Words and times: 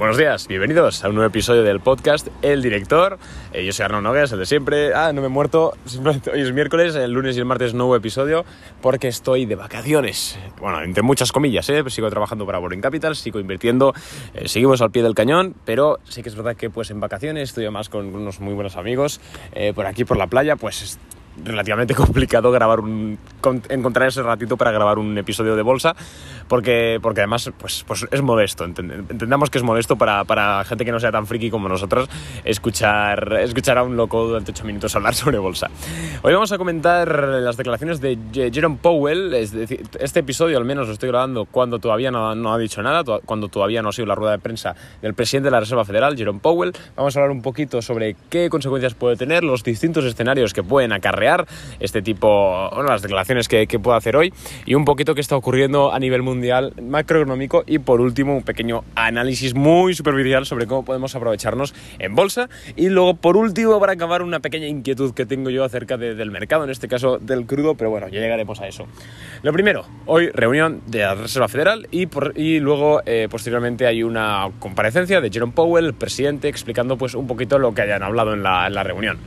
Buenos 0.00 0.16
días, 0.16 0.48
bienvenidos 0.48 1.04
a 1.04 1.10
un 1.10 1.16
nuevo 1.16 1.28
episodio 1.28 1.62
del 1.62 1.78
podcast 1.78 2.28
El 2.40 2.62
Director. 2.62 3.18
Eh, 3.52 3.66
yo 3.66 3.72
soy 3.74 3.84
Arnaud 3.84 4.00
Nogues, 4.00 4.32
el 4.32 4.38
de 4.38 4.46
siempre. 4.46 4.94
Ah, 4.94 5.12
no 5.12 5.20
me 5.20 5.26
he 5.26 5.30
muerto, 5.30 5.74
hoy 6.32 6.40
es 6.40 6.52
miércoles, 6.54 6.94
el 6.94 7.12
lunes 7.12 7.36
y 7.36 7.38
el 7.38 7.44
martes 7.44 7.74
nuevo 7.74 7.94
episodio 7.94 8.46
porque 8.80 9.08
estoy 9.08 9.44
de 9.44 9.56
vacaciones. 9.56 10.38
Bueno, 10.58 10.80
entre 10.80 11.02
muchas 11.02 11.32
comillas, 11.32 11.68
¿eh? 11.68 11.84
sigo 11.88 12.08
trabajando 12.08 12.46
para 12.46 12.58
Boring 12.58 12.80
Capital, 12.80 13.14
sigo 13.14 13.40
invirtiendo, 13.40 13.92
eh, 14.32 14.48
seguimos 14.48 14.80
al 14.80 14.90
pie 14.90 15.02
del 15.02 15.14
cañón, 15.14 15.54
pero 15.66 15.98
sí 16.04 16.22
que 16.22 16.30
es 16.30 16.34
verdad 16.34 16.56
que 16.56 16.70
pues 16.70 16.90
en 16.90 16.98
vacaciones 16.98 17.50
estoy 17.50 17.68
más 17.68 17.90
con 17.90 18.14
unos 18.14 18.40
muy 18.40 18.54
buenos 18.54 18.76
amigos 18.76 19.20
por 19.74 19.84
aquí 19.84 20.06
por 20.06 20.16
la 20.16 20.28
playa, 20.28 20.56
pues 20.56 20.98
relativamente 21.44 21.94
complicado 22.00 22.50
grabar 22.50 22.80
un, 22.80 23.18
encontrar 23.68 24.08
ese 24.08 24.22
ratito 24.22 24.56
para 24.56 24.70
grabar 24.70 24.98
un 24.98 25.16
episodio 25.18 25.56
de 25.56 25.62
bolsa, 25.62 25.94
porque, 26.48 26.98
porque 27.02 27.20
además 27.20 27.50
pues, 27.58 27.84
pues 27.86 28.06
es 28.10 28.22
modesto, 28.22 28.64
entendamos 28.64 29.50
que 29.50 29.58
es 29.58 29.64
modesto 29.64 29.96
para, 29.96 30.24
para, 30.24 30.64
gente 30.64 30.84
que 30.84 30.92
no 30.92 31.00
sea 31.00 31.12
tan 31.12 31.26
friki 31.26 31.50
como 31.50 31.68
nosotros 31.68 32.08
escuchar, 32.44 33.38
escuchar 33.40 33.78
a 33.78 33.82
un 33.82 33.96
loco 33.96 34.26
durante 34.26 34.52
8 34.52 34.64
minutos 34.64 34.94
hablar 34.96 35.14
sobre 35.16 35.38
bolsa. 35.38 35.68
Hoy 36.22 36.32
vamos 36.32 36.52
a 36.52 36.58
comentar 36.58 37.08
las 37.08 37.56
declaraciones 37.56 38.00
de 38.00 38.18
Jerome 38.32 38.78
Powell, 38.80 39.34
este 39.34 40.20
episodio 40.20 40.58
al 40.58 40.64
menos 40.64 40.86
lo 40.86 40.92
estoy 40.92 41.08
grabando 41.08 41.44
cuando 41.44 41.78
todavía 41.78 42.10
no, 42.10 42.34
no 42.34 42.52
ha 42.52 42.58
dicho 42.58 42.82
nada, 42.82 43.02
cuando 43.24 43.48
todavía 43.48 43.82
no 43.82 43.90
ha 43.90 43.92
sido 43.92 44.06
la 44.06 44.14
rueda 44.14 44.32
de 44.32 44.38
prensa 44.38 44.74
del 45.02 45.14
presidente 45.14 45.46
de 45.46 45.52
la 45.52 45.60
Reserva 45.60 45.84
Federal, 45.84 46.16
Jerome 46.16 46.40
Powell. 46.40 46.72
Vamos 46.96 47.16
a 47.16 47.20
hablar 47.20 47.30
un 47.30 47.42
poquito 47.42 47.80
sobre 47.82 48.16
qué 48.28 48.50
consecuencias 48.50 48.94
puede 48.94 49.16
tener, 49.16 49.44
los 49.44 49.62
distintos 49.62 50.04
escenarios 50.04 50.52
que 50.52 50.62
pueden 50.62 50.92
acarrear 50.92 51.29
este 51.78 52.02
tipo, 52.02 52.68
bueno, 52.70 52.90
las 52.90 53.02
declaraciones 53.02 53.48
que, 53.48 53.66
que 53.66 53.78
puedo 53.78 53.96
hacer 53.96 54.16
hoy 54.16 54.32
y 54.66 54.74
un 54.74 54.84
poquito 54.84 55.14
qué 55.14 55.20
está 55.20 55.36
ocurriendo 55.36 55.92
a 55.92 55.98
nivel 55.98 56.22
mundial 56.22 56.72
macroeconómico 56.80 57.64
y 57.66 57.78
por 57.78 58.00
último 58.00 58.36
un 58.36 58.42
pequeño 58.42 58.84
análisis 58.94 59.54
muy 59.54 59.94
superficial 59.94 60.46
sobre 60.46 60.66
cómo 60.66 60.84
podemos 60.84 61.14
aprovecharnos 61.14 61.74
en 61.98 62.14
bolsa 62.14 62.48
y 62.76 62.88
luego 62.88 63.14
por 63.14 63.36
último 63.36 63.78
para 63.80 63.92
acabar 63.92 64.22
una 64.22 64.40
pequeña 64.40 64.66
inquietud 64.66 65.14
que 65.14 65.26
tengo 65.26 65.50
yo 65.50 65.64
acerca 65.64 65.96
del 65.96 66.30
mercado, 66.30 66.64
en 66.64 66.70
este 66.70 66.88
caso 66.88 67.18
del 67.18 67.46
crudo, 67.46 67.74
pero 67.74 67.90
bueno, 67.90 68.08
ya 68.08 68.20
llegaremos 68.20 68.60
a 68.60 68.68
eso. 68.68 68.86
Lo 69.42 69.52
primero, 69.52 69.84
hoy 70.06 70.28
reunión 70.28 70.82
de 70.86 71.00
la 71.00 71.14
Reserva 71.14 71.48
Federal 71.48 71.88
y, 71.90 72.06
por, 72.06 72.32
y 72.36 72.58
luego 72.60 73.02
eh, 73.06 73.28
posteriormente 73.30 73.86
hay 73.86 74.02
una 74.02 74.48
comparecencia 74.58 75.20
de 75.20 75.30
Jerome 75.30 75.52
Powell, 75.52 75.86
el 75.86 75.94
presidente, 75.94 76.48
explicando 76.48 76.96
pues 76.96 77.14
un 77.14 77.26
poquito 77.26 77.58
lo 77.58 77.74
que 77.74 77.82
hayan 77.82 78.02
hablado 78.02 78.34
en 78.34 78.42
la, 78.42 78.66
en 78.66 78.74
la 78.74 78.82
reunión. 78.82 79.18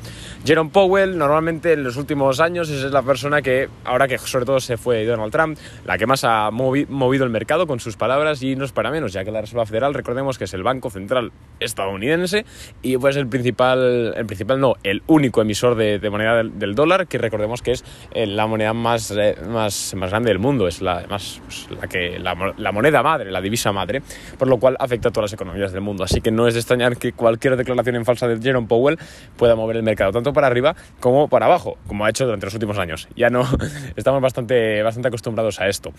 Jerome 0.45 0.71
Powell 0.71 1.17
normalmente 1.17 1.71
en 1.71 1.85
los 1.85 1.95
últimos 1.95 2.41
años 2.41 2.69
es 2.69 2.91
la 2.91 3.01
persona 3.01 3.41
que, 3.41 3.69
ahora 3.85 4.09
que 4.09 4.17
sobre 4.17 4.45
todo 4.45 4.59
se 4.59 4.75
fue 4.75 5.05
Donald 5.05 5.31
Trump, 5.31 5.57
la 5.85 5.97
que 5.97 6.05
más 6.05 6.25
ha 6.25 6.51
movido 6.51 7.23
el 7.23 7.29
mercado 7.29 7.65
con 7.65 7.79
sus 7.79 7.95
palabras 7.95 8.43
y 8.43 8.57
no 8.57 8.65
es 8.65 8.73
para 8.73 8.91
menos, 8.91 9.13
ya 9.13 9.23
que 9.23 9.31
la 9.31 9.39
Reserva 9.39 9.65
Federal, 9.65 9.93
recordemos 9.93 10.37
que 10.37 10.43
es 10.43 10.53
el 10.53 10.61
Banco 10.61 10.89
Central 10.89 11.31
estadounidense 11.61 12.45
y 12.81 12.97
pues 12.97 13.15
el 13.15 13.27
principal, 13.27 14.13
el 14.17 14.25
principal 14.25 14.59
no, 14.59 14.73
el 14.83 15.01
único 15.07 15.41
emisor 15.41 15.75
de, 15.75 16.09
moneda 16.09 16.43
del, 16.43 16.75
dólar, 16.75 17.07
que 17.07 17.17
recordemos 17.19 17.61
que 17.61 17.71
es 17.71 17.85
eh, 18.11 18.27
la 18.27 18.45
moneda 18.45 18.73
más, 18.73 19.11
eh, 19.11 19.37
más, 19.47 19.93
más 19.95 20.09
grande 20.09 20.27
del 20.27 20.39
mundo, 20.39 20.67
es 20.67 20.81
la, 20.81 21.05
más, 21.09 21.41
pues, 21.45 21.69
la, 21.71 21.87
que, 21.87 22.19
la, 22.19 22.71
moneda 22.73 23.01
madre, 23.01 23.31
la 23.31 23.39
divisa 23.39 23.71
madre, 23.71 24.01
por 24.37 24.49
lo 24.49 24.57
cual 24.59 24.75
afecta 24.77 25.07
a 25.07 25.11
todas 25.13 25.31
las 25.31 25.33
economías 25.39 25.71
del 25.71 25.81
mundo. 25.81 26.03
Así 26.03 26.19
que 26.19 26.31
no 26.31 26.49
es 26.49 26.53
de 26.53 26.59
extrañar 26.59 26.97
que 26.97 27.13
cualquier 27.13 27.55
declaración 27.55 27.95
en 27.95 28.03
falsa 28.03 28.27
de 28.27 28.41
Jerome 28.41 28.67
Powell 28.67 28.99
pueda 29.37 29.55
mover 29.55 29.77
el 29.77 29.83
mercado, 29.83 30.11
tanto 30.11 30.32
para 30.33 30.47
arriba 30.47 30.75
como 30.99 31.27
para 31.27 31.45
abajo, 31.45 31.77
como 31.87 32.05
ha 32.05 32.09
hecho 32.09 32.25
durante 32.25 32.45
los 32.45 32.53
últimos 32.53 32.77
años. 32.77 33.07
Ya 33.15 33.29
no 33.29 33.43
estamos 33.95 34.21
bastante, 34.21 34.81
bastante 34.83 35.07
acostumbrados 35.07 35.59
a 35.59 35.67
esto. 35.67 35.93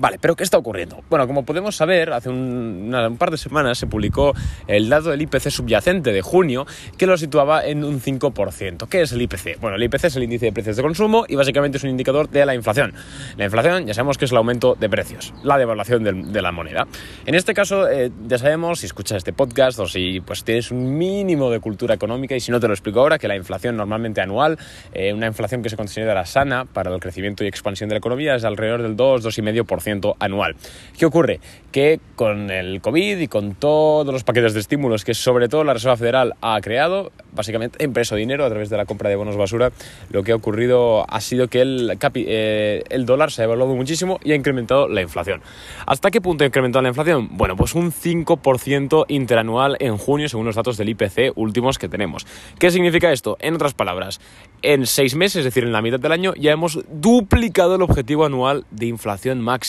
Vale, 0.00 0.18
pero 0.20 0.36
¿qué 0.36 0.44
está 0.44 0.58
ocurriendo? 0.58 1.02
Bueno, 1.10 1.26
como 1.26 1.44
podemos 1.44 1.74
saber, 1.74 2.12
hace 2.12 2.28
un, 2.28 3.16
par 3.18 3.32
de 3.32 3.36
semanas 3.36 3.78
se 3.78 3.88
publicó 3.88 4.32
el 4.68 4.88
dato 4.88 5.10
del 5.10 5.20
IPC 5.22 5.50
subyacente 5.50 6.12
de 6.12 6.22
junio 6.22 6.66
que 6.96 7.06
lo 7.06 7.18
situaba 7.18 7.64
en 7.64 7.82
un 7.82 8.00
5%. 8.00 8.88
¿Qué 8.88 9.02
es 9.02 9.10
el 9.10 9.22
IPC? 9.22 9.58
Bueno, 9.60 9.76
el 9.76 9.82
IPC 9.82 10.04
es 10.04 10.16
el 10.16 10.22
índice 10.22 10.46
de 10.46 10.52
precios 10.52 10.76
de 10.76 10.84
consumo 10.84 11.24
y 11.28 11.34
básicamente 11.34 11.78
es 11.78 11.84
un 11.84 11.90
indicador 11.90 12.28
de 12.28 12.46
la 12.46 12.54
inflación. 12.54 12.94
La 13.36 13.46
inflación 13.46 13.86
ya 13.86 13.94
sabemos 13.94 14.18
que 14.18 14.26
es 14.26 14.30
el 14.30 14.36
aumento 14.36 14.76
de 14.78 14.88
precios, 14.88 15.34
la 15.42 15.58
devaluación 15.58 16.04
de, 16.04 16.42
la 16.42 16.52
moneda. 16.52 16.86
En 17.26 17.34
este 17.34 17.52
caso, 17.52 17.88
eh, 17.88 18.12
ya 18.28 18.38
sabemos, 18.38 18.78
si 18.78 18.86
escuchas 18.86 19.16
este 19.16 19.32
podcast 19.32 19.80
o 19.80 19.86
si 19.86 20.20
pues, 20.20 20.44
tienes 20.44 20.70
un 20.70 20.96
mínimo 20.96 21.50
de 21.50 21.58
cultura 21.58 21.96
económica 21.96 22.36
y 22.36 22.40
si 22.40 22.52
no 22.52 22.60
te 22.60 22.68
lo 22.68 22.74
explico 22.74 23.00
ahora, 23.00 23.18
que 23.18 23.26
la 23.26 23.34
inflación 23.34 23.76
normalmente 23.76 24.20
anual, 24.20 24.58
eh, 24.92 25.12
una 25.12 25.26
inflación 25.26 25.60
que 25.60 25.70
se 25.70 25.76
considera 25.76 26.24
sana 26.24 26.66
para 26.66 26.94
el 26.94 27.00
crecimiento 27.00 27.42
y 27.42 27.48
expansión 27.48 27.88
de 27.88 27.96
la 27.96 27.98
economía 27.98 28.36
es 28.36 28.44
alrededor 28.44 28.82
del 28.82 28.94
2, 28.94 29.24
2,5% 29.24 29.87
anual. 30.18 30.56
¿Qué 30.98 31.06
ocurre? 31.06 31.40
Que 31.70 32.00
con 32.16 32.50
el 32.50 32.80
COVID 32.80 33.18
y 33.18 33.28
con 33.28 33.54
todos 33.54 34.12
los 34.12 34.24
paquetes 34.24 34.54
de 34.54 34.60
estímulos 34.60 35.04
que 35.04 35.14
sobre 35.14 35.48
todo 35.48 35.62
la 35.64 35.74
Reserva 35.74 35.96
Federal 35.96 36.34
ha 36.40 36.60
creado, 36.60 37.12
básicamente 37.32 37.84
impreso 37.84 38.16
dinero 38.16 38.44
a 38.44 38.48
través 38.48 38.70
de 38.70 38.76
la 38.76 38.84
compra 38.84 39.08
de 39.10 39.16
bonos 39.16 39.36
basura, 39.36 39.70
lo 40.10 40.22
que 40.22 40.32
ha 40.32 40.34
ocurrido 40.34 41.04
ha 41.08 41.20
sido 41.20 41.48
que 41.48 41.60
el, 41.60 41.96
eh, 42.14 42.82
el 42.88 43.06
dólar 43.06 43.30
se 43.30 43.42
ha 43.42 43.44
evaluado 43.44 43.76
muchísimo 43.76 44.18
y 44.24 44.32
ha 44.32 44.34
incrementado 44.34 44.88
la 44.88 45.02
inflación. 45.02 45.40
¿Hasta 45.86 46.10
qué 46.10 46.20
punto 46.20 46.42
ha 46.42 46.46
incrementado 46.46 46.82
la 46.82 46.88
inflación? 46.88 47.28
Bueno, 47.32 47.54
pues 47.54 47.74
un 47.74 47.92
5% 47.92 49.04
interanual 49.08 49.76
en 49.78 49.98
junio 49.98 50.28
según 50.28 50.46
los 50.46 50.56
datos 50.56 50.76
del 50.78 50.88
IPC 50.88 51.32
últimos 51.36 51.78
que 51.78 51.88
tenemos. 51.88 52.26
¿Qué 52.58 52.70
significa 52.70 53.12
esto? 53.12 53.36
En 53.40 53.54
otras 53.54 53.74
palabras, 53.74 54.20
en 54.62 54.86
seis 54.86 55.14
meses, 55.14 55.36
es 55.36 55.44
decir, 55.44 55.64
en 55.64 55.72
la 55.72 55.82
mitad 55.82 56.00
del 56.00 56.12
año, 56.12 56.34
ya 56.34 56.50
hemos 56.50 56.80
duplicado 56.90 57.76
el 57.76 57.82
objetivo 57.82 58.24
anual 58.24 58.64
de 58.70 58.86
inflación 58.86 59.40
máxima 59.40 59.67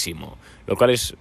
lo 0.67 0.75
cual 0.75 0.91
es 0.91 1.15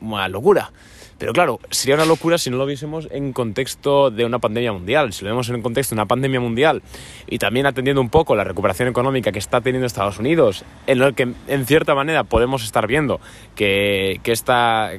una 0.00 0.28
locura. 0.28 0.70
Pero 1.18 1.32
claro, 1.32 1.60
sería 1.70 1.94
una 1.94 2.04
locura 2.04 2.38
si 2.38 2.50
no 2.50 2.56
lo 2.56 2.66
viésemos 2.66 3.08
en 3.10 3.32
contexto 3.32 4.10
de 4.10 4.24
una 4.24 4.40
pandemia 4.40 4.72
mundial. 4.72 5.12
Si 5.12 5.24
lo 5.24 5.30
vemos 5.30 5.48
en 5.48 5.56
el 5.56 5.62
contexto 5.62 5.94
de 5.94 6.00
una 6.00 6.06
pandemia 6.06 6.40
mundial 6.40 6.82
y 7.28 7.38
también 7.38 7.66
atendiendo 7.66 8.00
un 8.00 8.10
poco 8.10 8.34
la 8.34 8.44
recuperación 8.44 8.88
económica 8.88 9.30
que 9.30 9.38
está 9.38 9.60
teniendo 9.60 9.86
Estados 9.86 10.18
Unidos, 10.18 10.64
en 10.86 11.00
el 11.02 11.14
que 11.14 11.32
en 11.46 11.66
cierta 11.66 11.94
manera 11.94 12.24
podemos 12.24 12.64
estar 12.64 12.86
viendo 12.86 13.20
que, 13.54 14.20
que, 14.22 14.34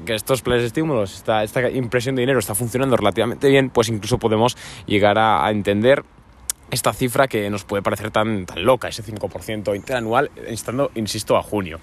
que 0.05 0.13
estos 0.15 0.41
planes 0.41 0.63
de 0.63 0.67
estímulos, 0.67 1.15
esta, 1.15 1.43
esta 1.43 1.69
impresión 1.69 2.15
de 2.15 2.21
dinero 2.21 2.39
está 2.39 2.55
funcionando 2.55 2.95
relativamente 2.95 3.49
bien, 3.49 3.69
pues 3.69 3.89
incluso 3.89 4.17
podemos 4.17 4.57
llegar 4.87 5.17
a 5.17 5.49
entender 5.51 6.03
esta 6.71 6.93
cifra 6.93 7.27
que 7.27 7.49
nos 7.49 7.63
puede 7.63 7.83
parecer 7.83 8.11
tan, 8.11 8.45
tan 8.45 8.63
loca, 8.63 8.87
ese 8.87 9.03
5% 9.03 9.75
interanual, 9.75 10.31
estando, 10.47 10.91
insisto, 10.95 11.37
a 11.37 11.43
junio. 11.43 11.79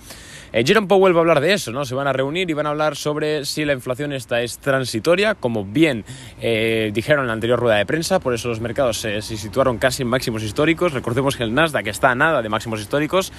Eh, 0.53 0.65
Jerome 0.67 0.87
Powell 0.87 1.15
va 1.15 1.21
a 1.21 1.23
hablar 1.23 1.41
de 1.41 1.55
eso, 1.55 1.73
¿no? 1.73 1.85
Se 1.85 1.95
van 1.95 2.07
a 2.07 2.13
reunir 2.13 2.51
y 2.51 2.53
van 2.53 2.67
a 2.67 2.71
hablar 2.71 2.95
sobre 2.95 3.47
si 3.47 3.65
la 3.65 3.73
inflación 3.73 4.13
esta 4.13 4.43
es 4.43 4.59
transitoria, 4.59 5.35
como 5.35 5.65
bien 5.65 6.05
eh, 6.41 6.91
dijeron 6.93 7.23
en 7.23 7.29
la 7.29 7.33
anterior 7.33 7.59
rueda 7.59 7.77
de 7.77 7.87
prensa, 7.87 8.21
por 8.21 8.35
eso 8.35 8.49
los 8.49 8.61
mercados 8.61 8.99
se, 8.99 9.23
situaron 9.23 9.79
casi 9.79 10.03
en 10.03 10.09
máximos 10.09 10.43
históricos. 10.43 10.93
Recordemos 10.93 11.37
que 11.37 11.45
el 11.45 11.55
Nasdaq 11.55 11.87
está 11.87 12.11
a 12.11 12.15
nada 12.15 12.43
de 12.43 12.49
máximos 12.51 12.81
históricos 12.81 13.33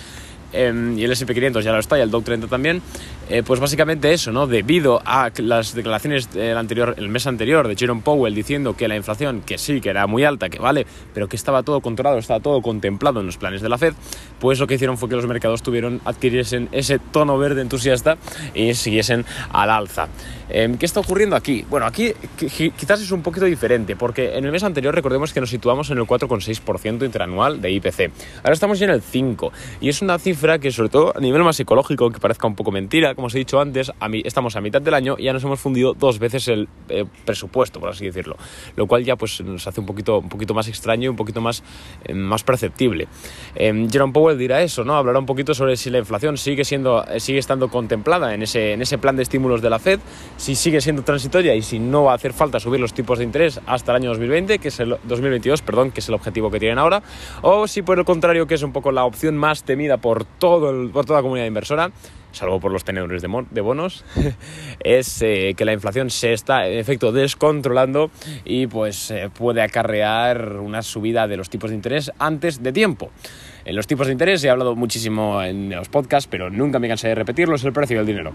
Em, 0.53 0.97
y 0.97 1.03
el 1.03 1.12
SP500 1.12 1.62
ya 1.62 1.72
lo 1.72 1.80
está 1.80 1.97
y 1.97 2.02
el 2.02 2.12
Dow 2.12 2.22
30 2.22 2.47
también, 2.47 2.81
eh, 3.30 3.41
pues 3.44 3.59
básicamente 3.59 4.14
eso, 4.14 4.31
¿no? 4.31 4.46
Debido 4.46 5.02
a 5.03 5.31
las 5.38 5.74
declaraciones 5.74 6.31
del 6.31 6.58
anterior, 6.58 6.94
el 6.97 7.09
mes 7.09 7.25
anterior 7.25 7.68
de 7.68 7.75
Jerome 7.75 8.02
Powell 8.03 8.36
diciendo 8.36 8.75
que 8.75 8.88
la 8.88 8.96
inflación, 8.96 9.41
que 9.41 9.58
sí, 9.58 9.81
que 9.81 9.90
era 9.90 10.06
muy 10.06 10.24
alta, 10.24 10.50
que 10.50 10.59
vale, 10.59 10.86
pero 11.14 11.28
que 11.28 11.36
estaba 11.36 11.64
todo 11.64 11.81
controlado, 11.81 12.19
estaba 12.19 12.40
todo 12.40 12.62
contemplado 12.62 13.19
en 13.22 13.25
los 13.25 13.38
planes 13.38 13.62
de 13.62 13.69
la 13.69 13.78
Fed, 13.78 13.94
pues 14.40 14.59
lo 14.59 14.68
que 14.68 14.75
hicieron 14.75 14.97
fue 14.97 15.09
que 15.09 15.16
los 15.16 15.25
mercados 15.25 15.64
tuvieron, 15.64 16.02
adquiriesen 16.06 16.70
ese 16.72 17.00
tono 17.00 17.38
verde 17.38 17.62
entusiasta 17.62 18.18
y 18.53 18.74
siguiesen 18.75 19.25
al 19.52 19.72
alza. 19.72 20.08
Em, 20.50 20.78
¿Qué 20.78 20.85
está 20.85 21.00
ocurriendo 21.00 21.35
aquí? 21.35 21.66
Bueno, 21.68 21.88
aquí 21.88 22.14
quizás 22.38 23.02
es 23.02 23.12
un 23.12 23.24
poquito 23.24 23.46
diferente, 23.46 23.96
porque 23.96 24.38
en 24.38 24.46
el 24.46 24.52
mes 24.52 24.64
anterior 24.64 24.94
recordemos 24.94 25.34
que 25.34 25.40
nos 25.40 25.50
situamos 25.50 25.90
en 25.90 25.97
el 25.97 26.03
4,6% 26.03 27.06
interanual 27.06 27.62
de 27.62 27.72
IPC. 27.72 28.12
Ahora 28.44 28.53
estamos 28.53 28.78
ya 28.78 28.85
en 28.85 28.91
el 28.91 29.02
5%, 29.02 29.52
y 29.81 29.90
es 29.90 30.02
una 30.02 30.20
cifra 30.20 30.43
que 30.44 30.72
sobre 30.72 30.90
todo 30.90 31.14
a 31.16 31.22
nivel 31.22 31.42
más 31.42 31.56
psicológico, 31.56 32.09
que 32.09 32.20
parezca 32.20 32.48
un 32.48 32.56
poco 32.56 32.70
mentira, 32.70 33.16
como 33.16 33.28
os 33.28 33.36
he 33.36 33.38
dicho 33.38 33.62
antes, 33.62 33.92
a 33.98 34.09
mí, 34.09 34.22
estamos 34.26 34.58
a 34.58 34.62
mitad 34.62 34.81
del 34.81 34.94
año 34.94 35.16
y 35.18 35.24
ya 35.24 35.34
nos 35.34 35.44
hemos 35.44 35.59
fundido 35.59 35.94
dos 35.94 36.20
veces 36.20 36.50
el 36.50 36.68
eh, 36.90 37.06
presupuesto, 37.26 37.80
por 37.80 37.90
así 37.90 38.06
decirlo, 38.06 38.35
lo 38.76 38.85
cual 38.85 39.06
ya 39.06 39.16
pues 39.16 39.40
nos 39.41 39.66
hace 39.66 39.79
un 39.79 39.85
poquito, 39.85 40.20
un 40.20 40.28
poquito 40.28 40.53
más 40.53 40.67
extraño 40.67 41.06
y 41.06 41.08
un 41.08 41.16
poquito 41.16 41.40
más, 41.40 41.64
eh, 42.03 42.14
más 42.14 42.44
perceptible. 42.44 43.08
Em, 43.56 43.90
Jerome 43.90 44.12
Powell 44.12 44.38
dirá 44.38 44.62
eso, 44.62 44.84
¿no? 44.84 44.96
Hablará 44.96 45.17
un 45.17 45.26
poquito 45.26 45.53
sobre 45.53 45.78
si 45.78 45.90
la 45.90 46.00
inflación 46.00 46.38
sigue, 46.38 46.66
siendo, 46.66 47.06
eh, 47.06 47.22
sigue 47.22 47.40
estando 47.40 47.70
contemplada 47.70 48.34
en 48.34 48.44
ese, 48.44 48.73
en 48.73 48.82
ese 48.82 48.97
plan 48.97 49.16
de 49.16 49.23
estímulos 49.23 49.62
de 49.62 49.70
la 49.70 49.79
Fed, 49.79 50.02
si 50.35 50.56
sigue 50.56 50.82
siendo 50.82 51.03
transitoria 51.03 51.56
y 51.56 51.62
si 51.62 51.79
no 51.79 52.03
va 52.03 52.12
a 52.12 52.16
hacer 52.16 52.34
falta 52.34 52.59
subir 52.59 52.82
los 52.82 52.94
tipos 52.94 53.20
de 53.20 53.23
interés 53.23 53.62
hasta 53.66 53.94
el 53.94 53.97
año 53.97 54.09
2020, 54.09 54.59
que 54.59 54.67
es 54.67 54.79
el 54.82 54.97
2022, 55.03 55.62
perdón, 55.62 55.91
que 55.91 56.02
es 56.02 56.09
el 56.09 56.16
objetivo 56.16 56.52
que 56.52 56.59
tienen 56.59 56.79
ahora, 56.79 57.02
o 57.41 57.67
si 57.67 57.82
por 57.82 57.97
el 57.97 58.06
contrario, 58.06 58.46
que 58.47 58.56
es 58.56 58.64
un 58.64 58.73
poco 58.73 58.91
la 58.91 59.06
opción 59.06 59.38
más 59.38 59.64
temida 59.64 59.97
por, 59.97 60.26
todo 60.40 60.91
por 60.91 61.06
toda 61.06 61.20
la 61.20 61.24
comunidad 61.24 61.47
inversora, 61.47 61.91
salvo 62.32 62.59
por 62.59 62.72
los 62.72 62.84
tenedores 62.84 63.22
de, 63.22 63.62
bonos, 63.62 64.03
es 64.84 65.22
eh, 65.22 65.53
que 65.56 65.66
la 65.66 65.74
inflación 65.74 66.09
se 66.09 66.34
está 66.34 66.68
en 66.68 66.78
efecto 66.78 67.12
descontrolando 67.12 68.12
y 68.44 68.68
pues 68.68 69.12
eh, 69.12 69.30
puede 69.34 69.62
acarrear 69.62 70.58
una 70.58 70.82
subida 70.82 71.28
de 71.28 71.38
los 71.38 71.50
tipos 71.50 71.70
de 71.70 71.76
interés 71.76 72.12
antes 72.20 72.62
de 72.62 72.74
tiempo. 72.74 73.12
En 73.66 73.78
los 73.78 73.88
tipos 73.88 74.08
de 74.08 74.14
interés 74.14 74.44
he 74.44 74.50
hablado 74.50 74.76
muchísimo 74.76 75.42
en 75.42 75.70
los 75.70 75.88
podcasts, 75.88 76.28
pero 76.30 76.50
nunca 76.50 76.80
me 76.80 76.90
cansé 76.90 77.08
de 77.08 77.16
repetirlo, 77.16 77.56
es 77.56 77.64
el 77.64 77.72
precio 77.72 77.98
del 77.98 78.06
dinero. 78.06 78.34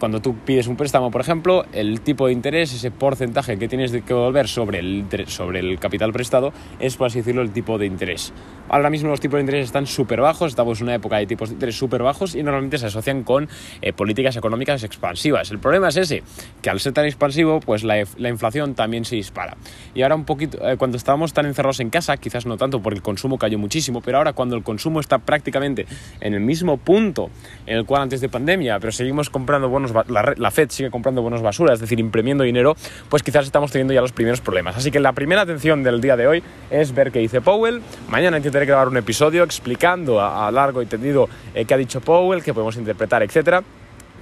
Cuando 0.00 0.20
tú 0.20 0.34
pides 0.44 0.66
un 0.66 0.76
préstamo, 0.76 1.12
por 1.12 1.20
ejemplo, 1.20 1.64
el 1.72 2.00
tipo 2.00 2.26
de 2.26 2.32
interés, 2.32 2.74
ese 2.74 2.90
porcentaje 2.90 3.56
que 3.56 3.68
tienes 3.68 3.92
que 3.92 4.00
devolver 4.00 4.48
sobre 4.48 4.80
el, 4.80 5.06
sobre 5.28 5.60
el 5.60 5.78
capital 5.78 6.12
prestado, 6.12 6.52
es, 6.80 6.96
por 6.96 7.06
así 7.06 7.20
decirlo, 7.20 7.42
el 7.42 7.52
tipo 7.52 7.78
de 7.78 7.86
interés. 7.86 8.32
Ahora 8.68 8.90
mismo 8.90 9.10
los 9.10 9.20
tipos 9.20 9.36
de 9.36 9.42
interés 9.42 9.66
están 9.66 9.86
súper 9.86 10.20
bajos, 10.20 10.48
estamos 10.48 10.80
en 10.80 10.86
una 10.86 10.96
época 10.96 11.18
de 11.18 11.26
tipos 11.26 11.50
de 11.50 11.54
interés 11.54 11.76
súper 11.76 12.02
bajos 12.02 12.34
y 12.34 12.42
normalmente 12.42 12.78
se 12.78 12.86
asocian 12.86 13.22
con 13.22 13.48
eh, 13.80 13.92
políticas 13.92 14.36
económicas 14.36 14.82
expansivas. 14.82 15.52
El 15.52 15.60
problema 15.60 15.88
es 15.88 15.96
ese, 15.98 16.24
que 16.62 16.70
al 16.70 16.80
ser 16.80 16.94
tan 16.94 17.04
expansivo, 17.04 17.60
pues 17.60 17.84
la, 17.84 18.02
la 18.16 18.28
inflación 18.28 18.74
también 18.74 19.04
se 19.04 19.14
dispara. 19.14 19.56
Y 19.94 20.02
ahora 20.02 20.16
un 20.16 20.24
poquito, 20.24 20.58
eh, 20.68 20.76
cuando 20.76 20.96
estábamos 20.96 21.32
tan 21.32 21.46
encerrados 21.46 21.78
en 21.78 21.90
casa, 21.90 22.16
quizás 22.16 22.44
no 22.44 22.56
tanto 22.56 22.82
porque 22.82 22.96
el 22.96 23.02
consumo 23.02 23.38
cayó 23.38 23.56
muchísimo, 23.56 24.00
pero 24.00 24.18
ahora 24.18 24.32
cuando 24.32 24.56
el 24.56 24.63
consumo 24.64 25.00
está 25.00 25.18
prácticamente 25.18 25.86
en 26.20 26.34
el 26.34 26.40
mismo 26.40 26.76
punto 26.76 27.30
en 27.66 27.76
el 27.76 27.84
cual 27.84 28.02
antes 28.02 28.20
de 28.20 28.28
pandemia, 28.28 28.80
pero 28.80 28.92
seguimos 28.92 29.30
comprando 29.30 29.68
bonos, 29.68 29.92
la, 30.08 30.34
la 30.36 30.50
Fed 30.50 30.70
sigue 30.70 30.90
comprando 30.90 31.22
bonos 31.22 31.42
basura, 31.42 31.74
es 31.74 31.80
decir, 31.80 32.00
imprimiendo 32.00 32.42
dinero, 32.44 32.76
pues 33.08 33.22
quizás 33.22 33.44
estamos 33.46 33.70
teniendo 33.70 33.94
ya 33.94 34.00
los 34.00 34.12
primeros 34.12 34.40
problemas. 34.40 34.76
Así 34.76 34.90
que 34.90 35.00
la 35.00 35.12
primera 35.12 35.42
atención 35.42 35.82
del 35.82 36.00
día 36.00 36.16
de 36.16 36.26
hoy 36.26 36.42
es 36.70 36.94
ver 36.94 37.12
qué 37.12 37.20
dice 37.20 37.40
Powell. 37.40 37.82
Mañana 38.08 38.36
intentaré 38.36 38.66
grabar 38.66 38.88
un 38.88 38.96
episodio 38.96 39.44
explicando 39.44 40.20
a, 40.20 40.50
largo 40.50 40.82
y 40.82 40.86
tendido 40.86 41.28
eh, 41.54 41.64
qué 41.64 41.74
ha 41.74 41.76
dicho 41.76 42.00
Powell, 42.00 42.42
qué 42.42 42.52
podemos 42.52 42.76
interpretar, 42.76 43.22
etcétera. 43.22 43.62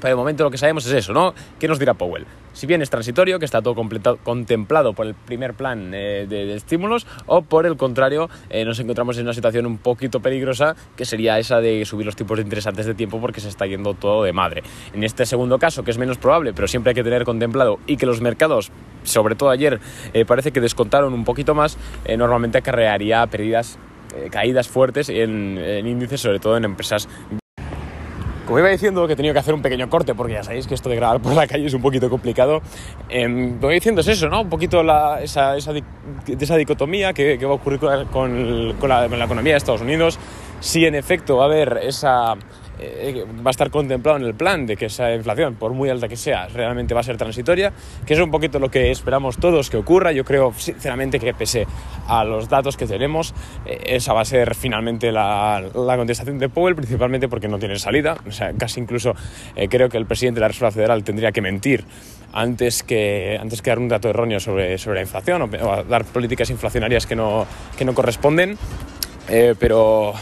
Pero 0.03 0.17
de 0.17 0.17
momento 0.17 0.43
lo 0.43 0.51
que 0.51 0.59
sabemos 0.59 0.85
es 0.87 0.93
eso, 0.93 1.13
¿no? 1.13 1.33
¿Qué 1.61 1.69
nos 1.69 1.79
dirá 1.79 1.95
Powell? 1.95 2.27
Si 2.53 2.67
bien 2.67 2.83
es 2.83 2.91
transitorio, 2.91 3.39
que 3.39 3.45
está 3.45 3.63
todo 3.63 3.77
contemplado 4.25 4.93
por 4.95 5.07
el 5.07 5.15
primer 5.15 5.55
plan 5.55 5.93
eh, 5.95 6.27
de, 6.29 6.55
estímulos, 6.57 7.07
o 7.27 7.43
por 7.43 7.67
el 7.67 7.77
contrario, 7.77 8.29
eh, 8.51 8.65
nos 8.65 8.81
encontramos 8.81 9.17
en 9.17 9.23
una 9.23 9.33
situación 9.33 9.65
un 9.65 9.79
poquito 9.79 10.19
peligrosa, 10.19 10.75
que 10.97 11.05
sería 11.05 11.39
esa 11.39 11.61
de 11.61 11.85
subir 11.85 12.05
los 12.05 12.17
tipos 12.17 12.37
de 12.37 12.43
interés 12.43 12.67
antes 12.67 12.85
de 12.85 12.95
tiempo 12.95 13.21
porque 13.21 13.41
se 13.41 13.49
está 13.49 13.65
yendo 13.65 13.95
todo 13.95 14.25
de 14.25 14.33
madre. 14.33 14.65
En 14.93 15.05
este 15.05 15.25
segundo 15.25 15.61
caso, 15.61 15.85
que 15.85 15.93
es 15.93 15.99
menos 15.99 16.19
probable, 16.19 16.53
pero 16.53 16.67
siempre 16.67 16.91
hay 16.91 16.95
que 16.97 17.05
tener 17.05 17.25
contemplado 17.25 17.79
y 17.87 17.97
que 17.97 18.05
los 18.05 18.21
mercados, 18.21 18.73
sobre 19.05 19.37
todo 19.37 19.51
ayer, 19.51 19.79
eh, 20.15 20.25
parece 20.25 20.51
que 20.51 20.61
descontaron 20.61 21.15
un 21.15 21.25
poquito 21.25 21.55
más, 21.55 21.79
normalmente 22.19 22.59
acarrearía 22.59 23.25
pérdidas 23.29 23.79
caídas 24.31 24.69
fuertes 24.69 25.09
en, 25.09 25.57
en, 25.57 25.87
índices, 25.87 26.21
sobre 26.21 26.39
todo 26.39 26.59
en 26.59 26.65
empresas 26.65 27.09
como 28.47 28.59
iba 28.59 28.69
diciendo 28.69 29.06
que 29.06 29.12
he 29.15 29.17
tenido 29.17 29.33
que 29.33 29.41
hacer 29.41 29.55
un 29.55 29.62
pequeño 29.62 29.89
corte 29.89 30.15
porque 30.15 30.35
ya 30.35 30.43
sabéis 30.43 30.67
que 30.67 30.75
esto 30.75 30.89
de 30.89 30.97
grabar 30.97 31.21
por 31.21 31.35
la 31.35 31.47
calle 31.47 31.67
es 31.67 31.75
un 31.75 31.83
poquito 31.83 32.11
complicado. 32.11 32.61
Eh, 33.09 33.56
lo 33.61 33.69
que 33.69 33.75
diciendo 33.75 34.00
es 34.00 34.09
eso, 34.09 34.29
¿no? 34.29 34.43
Un 34.43 34.50
poquito 34.50 34.83
la, 34.83 35.21
esa, 35.23 35.56
esa, 35.56 35.73
dicotomía 36.56 37.12
que, 37.12 37.37
va 37.37 37.53
a 37.53 37.55
ocurrir 37.55 37.79
con, 37.79 37.91
la, 37.91 38.05
con 38.06 38.89
la 38.89 39.25
economía 39.25 39.53
de 39.53 39.59
Estados 39.59 39.83
Unidos. 39.83 40.19
Si 40.61 40.85
en 40.85 40.94
efecto 40.94 41.39
va 41.39 41.44
a 41.44 41.47
haber 41.47 41.81
esa 41.83 42.35
eh, 42.79 43.25
va 43.45 43.49
a 43.49 43.51
estar 43.51 43.71
contemplado 43.71 44.19
en 44.19 44.25
el 44.25 44.35
plan 44.35 44.67
de 44.67 44.77
que 44.77 44.87
esa 44.87 45.15
inflación, 45.15 45.55
por 45.55 45.73
muy 45.73 45.91
alta 45.91 46.09
que 46.09 46.17
sea, 46.17 46.49
realmente 46.49 46.95
va 46.95 47.01
a 47.01 47.03
ser 47.05 47.17
transitoria, 47.17 47.73
que 48.07 48.15
es 48.15 48.21
un 48.21 48.31
poquito 48.31 48.59
lo 48.59 48.71
que 48.71 48.91
esperamos 48.91 49.39
todos 49.39 49.71
que 49.71 49.77
ocurra. 49.77 50.13
Yo 50.13 50.25
creo 50.25 50.53
sinceramente 50.57 51.21
que 51.21 51.35
pese 51.35 51.67
a 52.09 52.25
los 52.25 52.49
datos 52.49 52.77
que 52.77 52.87
tenemos, 52.87 53.35
eh, 53.67 53.79
esa 53.87 54.13
va 54.13 54.23
a 54.23 54.25
ser 54.25 54.55
finalmente 54.55 55.13
la, 55.13 55.63
la, 55.75 55.97
contestación 55.97 56.39
de 56.39 56.49
Powell, 56.49 56.75
principalmente 56.75 57.29
porque 57.29 57.49
no 57.49 57.59
tiene 57.59 57.79
salida. 57.79 58.17
O 58.27 58.33
sea, 58.33 58.53
casi 58.55 58.81
incluso 58.81 59.15
eh, 59.55 59.69
creo 59.69 59.89
que 59.89 59.99
el 59.99 60.07
presidente 60.07 60.37
de 60.37 60.43
la 60.43 60.49
Reserva 60.49 60.71
Federal 60.71 61.05
tendría 61.05 61.33
que 61.33 61.41
mentir 61.41 61.85
antes 62.33 62.83
que, 62.83 63.39
antes 63.41 63.61
que 63.61 63.71
dar 63.71 63.79
un 63.79 63.89
dato 63.89 64.09
erróneo 64.09 64.41
sobre, 64.41 64.79
sobre 64.79 64.97
la 64.97 65.03
inflación 65.03 65.43
o, 65.43 65.45
o 65.45 65.85
dar 65.85 66.05
políticas 66.05 66.49
inflacionarias 66.51 67.07
que 67.07 67.15
no, 67.15 67.47
que 67.77 67.85
no 67.85 67.95
corresponden. 67.95 68.57
pero 69.59 70.15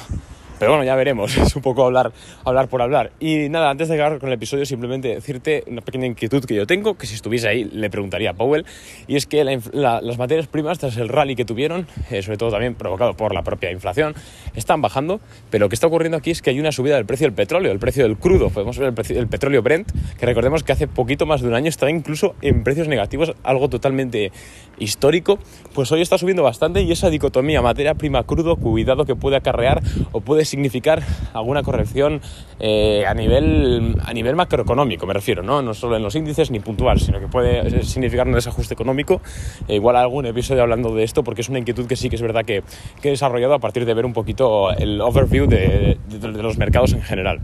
pero 0.61 0.73
bueno, 0.73 0.85
ya 0.85 0.95
veremos, 0.95 1.35
es 1.39 1.57
un 1.57 1.63
poco 1.63 1.87
hablar, 1.87 2.13
hablar 2.45 2.69
por 2.69 2.83
hablar. 2.83 3.13
Y 3.19 3.49
nada, 3.49 3.71
antes 3.71 3.89
de 3.89 3.95
acabar 3.95 4.19
con 4.19 4.29
el 4.29 4.35
episodio, 4.35 4.67
simplemente 4.67 5.09
decirte 5.09 5.65
una 5.67 5.81
pequeña 5.81 6.07
inquietud 6.07 6.45
que 6.45 6.55
yo 6.55 6.67
tengo, 6.67 6.99
que 6.99 7.07
si 7.07 7.15
estuviese 7.15 7.49
ahí 7.49 7.65
le 7.65 7.89
preguntaría 7.89 8.31
a 8.31 8.35
Powell, 8.35 8.67
y 9.09 9.17
es 9.17 9.25
que 9.25 9.43
las 9.43 10.19
materias 10.19 10.49
primas, 10.49 10.79
tras 10.79 10.99
el 10.99 11.09
rally 11.09 11.35
que 11.35 11.47
tuvieron, 11.47 11.87
eh, 12.11 12.21
sobre 12.21 12.37
todo 12.37 12.51
también 12.51 12.75
provocado 12.75 13.15
por 13.15 13.35
la 13.35 13.43
propia 13.43 13.73
inflación, 13.73 14.15
están 14.55 14.83
bajando, 14.83 15.21
pero 15.49 15.65
lo 15.65 15.69
que 15.71 15.75
está 15.75 15.87
ocurriendo 15.87 16.19
aquí 16.19 16.31
es 16.31 16.43
que 16.43 16.51
hay 16.51 16.61
una 16.61 16.73
subida 16.73 16.97
del 16.97 17.07
precio 17.07 17.27
del 17.27 17.35
petróleo, 17.35 17.73
el 17.73 17.79
precio 17.79 18.03
del 18.03 18.19
crudo, 18.19 18.51
podemos 18.51 18.77
ver 18.77 18.89
el, 18.89 18.95
precio, 18.95 19.19
el 19.19 19.29
petróleo 19.29 19.63
Brent, 19.63 19.91
que 20.19 20.27
recordemos 20.27 20.63
que 20.63 20.73
hace 20.73 20.87
poquito 20.87 21.25
más 21.25 21.41
de 21.41 21.49
un 21.49 21.55
año 21.55 21.71
estaba 21.71 21.91
incluso 21.91 22.35
en 22.43 22.65
precios 22.65 22.87
negativos, 22.87 23.33
algo 23.45 23.71
totalmente 23.71 24.31
histórico, 24.79 25.39
pues 25.75 25.91
hoy 25.91 26.03
está 26.03 26.19
subiendo 26.19 26.43
bastante 26.43 26.83
y 26.83 26.93
esa 26.93 27.09
dicotomía 27.09 27.63
materia 27.63 27.95
prima 27.95 28.25
crudo, 28.25 28.57
cuidado 28.57 29.07
que 29.07 29.15
puede 29.15 29.37
acarrear 29.37 29.83
o 30.13 30.21
puede 30.21 30.45
significar 30.51 31.03
alguna 31.33 31.63
corrección 31.63 32.21
eh, 32.59 33.05
a, 33.07 33.15
nivel, 33.15 33.97
a 34.05 34.13
nivel 34.13 34.37
macroeconómico, 34.37 35.07
me 35.07 35.15
refiero, 35.15 35.43
¿no? 35.43 35.63
no 35.63 35.75
solo 35.75 35.97
en 35.97 36.03
los 36.03 36.15
índices 36.17 36.51
ni 36.51 36.61
puntual, 36.61 37.01
sino 37.01 37.21
que 37.21 37.29
puede 37.29 37.83
significar 37.85 38.27
un 38.27 38.35
desajuste 38.35 38.75
económico. 38.75 39.23
E 39.69 39.77
igual 39.77 39.97
algún 39.97 40.27
episodio 40.27 40.63
hablando 40.63 40.95
de 40.95 41.05
esto, 41.05 41.23
porque 41.23 41.41
es 41.41 41.49
una 41.49 41.59
inquietud 41.59 41.87
que 41.87 41.97
sí 41.97 42.11
que 42.11 42.17
es 42.17 42.23
verdad 42.23 42.45
que, 42.45 42.63
que 43.01 43.09
he 43.09 43.11
desarrollado 43.13 43.55
a 43.55 43.59
partir 43.59 43.85
de 43.85 43.95
ver 43.95 44.05
un 44.05 44.13
poquito 44.13 44.71
el 44.73 45.01
overview 45.01 45.47
de 45.47 45.99
los 46.43 46.59
mercados 46.59 46.93
en 46.93 47.03
general. 47.03 47.41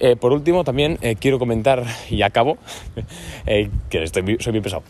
Eh, 0.00 0.16
por 0.16 0.32
último, 0.32 0.64
también 0.64 0.98
eh, 1.02 1.14
quiero 1.20 1.38
comentar, 1.38 1.84
y 2.08 2.22
acabo, 2.22 2.56
eh, 3.46 3.68
que 3.90 4.02
estoy, 4.02 4.38
soy 4.40 4.52
bien 4.52 4.62
pesado, 4.62 4.82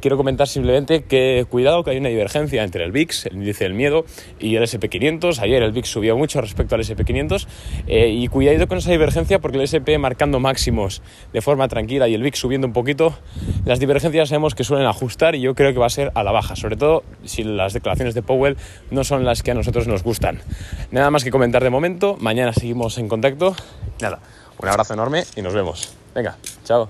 quiero 0.00 0.18
comentar 0.18 0.46
simplemente 0.46 1.04
que 1.04 1.46
cuidado 1.48 1.82
que 1.82 1.92
hay 1.92 1.96
una 1.96 2.10
divergencia 2.10 2.62
entre 2.62 2.84
el 2.84 2.92
VIX, 2.92 3.26
el 3.26 3.36
índice 3.36 3.64
del 3.64 3.72
miedo, 3.72 4.04
y 4.38 4.56
el 4.56 4.62
SP500. 4.62 5.38
Ayer 5.38 5.62
el 5.62 5.72
VIX 5.72 5.88
subió 5.88 6.18
mucho 6.18 6.42
respecto 6.42 6.74
al 6.74 6.82
SP500, 6.82 7.46
y 7.86 8.28
cuidado 8.28 8.68
con 8.68 8.78
esa 8.78 8.90
divergencia 8.90 9.38
porque 9.38 9.56
el 9.56 9.64
SP 9.64 9.96
marcando 9.98 10.38
máximos 10.38 11.00
de 11.32 11.40
forma 11.40 11.66
tranquila 11.68 12.06
y 12.08 12.14
el 12.14 12.22
VIX 12.22 12.38
subiendo 12.38 12.66
un 12.66 12.74
poquito, 12.74 13.16
las 13.64 13.78
divergencias 13.78 14.28
sabemos 14.28 14.54
que 14.54 14.64
suelen 14.64 14.86
ajustar 14.86 15.34
y 15.34 15.40
yo 15.40 15.54
creo 15.54 15.72
que 15.72 15.78
va 15.78 15.86
a 15.86 15.90
ser 15.90 16.12
a 16.14 16.22
la 16.22 16.32
baja, 16.32 16.56
sobre 16.56 16.76
todo 16.76 17.04
si 17.24 17.44
las 17.44 17.72
declaraciones 17.72 18.14
de 18.14 18.22
Powell 18.22 18.56
no 18.90 19.04
son 19.04 19.24
las 19.24 19.42
que 19.42 19.50
a 19.50 19.54
nosotros 19.54 19.86
nos 19.86 20.02
gustan. 20.02 20.40
Nada 20.90 21.10
más 21.10 21.24
que 21.24 21.30
comentar 21.30 21.62
de 21.62 21.70
momento, 21.70 22.16
mañana 22.20 22.52
seguimos 22.52 22.98
en 22.98 23.08
contacto. 23.08 23.54
Nada. 24.00 24.18
Un 24.58 24.68
abrazo 24.68 24.94
enorme 24.94 25.24
y 25.36 25.42
nos 25.42 25.54
vemos. 25.54 25.92
Venga, 26.14 26.36
chao. 26.64 26.88